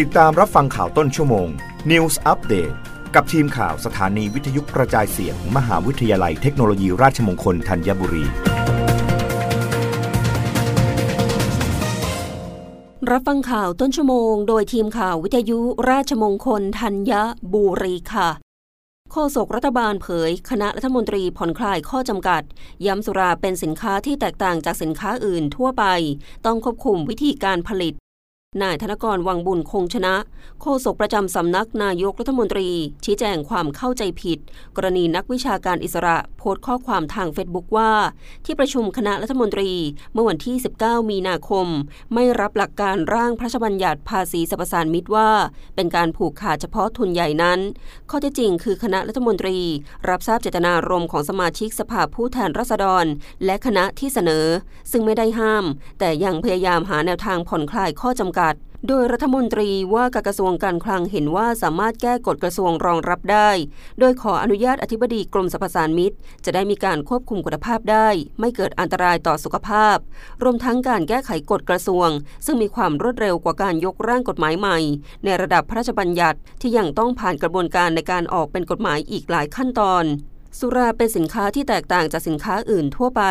[0.00, 1.48] ติดตามรับฟังข่าวต้นชั่วโมง
[1.90, 2.74] News Update
[3.14, 8.24] กับทีมข่าวสถานีวิทยุกระจายเสียงมมหาวิทยาลัยเทคโนโลยีราชมงคลธัญบุรี
[13.10, 15.60] รับฟังข่าวต้นชั่วโมง โดยทีมข่าววิทยุ
[15.90, 17.12] ราชมงคลธัญ
[17.52, 18.28] บุรีค่ะ
[19.10, 22.42] โฆษกรัฐบาลเผย คณะรัฐมนตรีผ่อนคลายข้อจำกัด
[22.86, 25.84] ย้ำสุราเป็นสินค้าที่แตกต่างจากสินค้าอื่นทั่วไป
[26.46, 27.94] ต้องควบคุมวิธีการผลิต
[28.60, 30.14] นายธนกรวังบุญคงชนะ
[30.60, 32.68] โฆษกประจำสำนักนายกรัฐมนตรี
[33.04, 34.38] ชี้แจงความเข้าใจผิด
[34.76, 37.92] กรณีนักวิชาการอิสระโพสต์ข้อความทางเฟซบุ๊กว่า
[38.44, 39.70] ที่ประชุมคณะรัฐมนตรี
[40.12, 41.66] เมื่อวันที่ 19 มีนาคม
[42.14, 45.30] ไม่รับหลักการร่างพระราชบัญญัติภาษีสรรพสานมิตรว่า
[45.76, 47.60] เป็นการผูกขาดเฉพาะทุนใหญ่นั้น
[48.10, 49.58] ข้อเท็จจริงคือคณะรัฐมนตรี
[50.08, 53.04] รับทราบเจตนารมณ์ของสมาชิกสภาผู้แทนราษฎร
[53.44, 54.46] และคณะที่เสนอ
[54.90, 55.64] ซึ่งไม่ได้ห้าม
[55.98, 58.41] แต่ยังพยายามหาแนวทางผ่อนคลายข้อจำกัด
[58.88, 63.50] โดยรัฐมนตรีว่าการกระทรวงการคลังเห็นว่าสามารถแก้กฎกระทรวงรองรับได้
[64.00, 68.08] โดยขออนุญาตอธิบดีกรมสรรพสานมิตร จะได้มีการควบคุมคุณภาพได้
[68.40, 69.96] ไม่เกิดอันตรายต่อสุขภาพ
[70.42, 72.08] รวมทั้งการแก้ไขกฎกระทรวง
[72.46, 74.78] ซึ่งมีความรวดเร็วกว่าการยกร่างกฎหมายใหม่
[75.24, 80.04] ในระดับพระราชบัญญัติที่ยังต้องผ่านกระบวนการในการออกเป็นกฎหมายอีกหลายขั้นตอน
[80.58, 83.22] สุราเป็นสินค้าที่แตกต่างจากสินค้าอื่นทั่วไป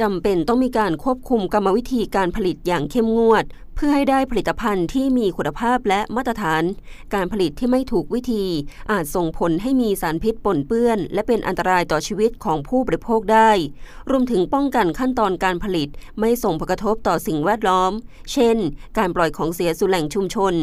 [0.00, 6.62] จำเป็นต้องมีการควบคุมกรรมวิธีการผลิตอย่างเข้มงวดเพื่อให้ได้ผลิตภัณฑ์ที่มีคุณภาพและมาตรฐาน
[7.14, 8.44] การผลิตที่ไม่ถูกวิธี
[8.90, 13.50] อาจส่งผลให้มีสารพิษปนเปื้อน และเป็นอันตรายต่อชีวิตของผู้บริโภคได้
[14.10, 15.88] รวมถึงป้องกันขั้นตอนการผลิต
[16.20, 17.92] ไม่ส่งผลกระทบต่อสิ่งแวดล้อม
[18.32, 18.56] เช่น
[18.98, 20.54] การปล่อยของเสียสู่แหล่งชุมชน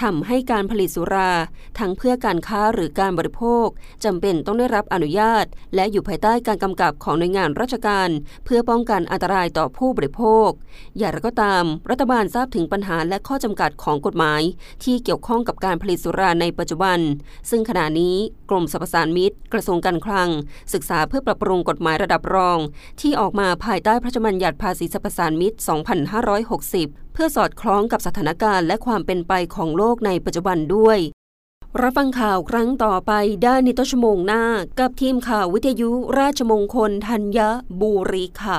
[0.00, 1.30] ทำให้การผลิตสุรา
[1.78, 3.66] ทั้งเพื่อการค้าหรือการบริโภค
[4.04, 8.08] จำเป็นต้องได้รับอนุญาต และอยู่ภายใต้การกำกับของหน่วยงานราชการ
[8.44, 10.48] เพื่อป้องกันอันตรายต่อผู้บริโภค
[10.98, 14.42] อย่างไรก็ตาม รัฐบาลทราบถึงถึงปัญหาและข้อจำกัดของกฎหมาย
[14.84, 16.98] ที่เกี่ยวข้องกับการผลิตสุราในปัจจุบัน
[17.50, 18.16] ซึ่งขณะนี้
[18.50, 20.28] กรมสรรพสานมิตร กระทรวงการคลัง
[20.74, 22.58] ศึกษาเพื่อปรับปรุงกฎหมายระดับรอง
[23.00, 25.58] ที่ออกมาภายใต้พระราชบัญญัติภาษีสรรพสานมิตร
[26.36, 30.98] 2560 เพื่อสอดคล้องกับสถานการณ์และความเป็นไปของโลกในปัจจุบันด้วย
[31.82, 33.12] รับฟังข่าวครั้งต่อไป
[33.44, 34.42] ได้ในต้นชั่วโมงหน้า
[34.80, 37.38] กับทีมข่าววิทยุราชมงคลธัญ
[37.80, 38.58] บุรีค่ะ